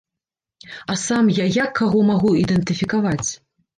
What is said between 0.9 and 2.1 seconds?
А сам я як каго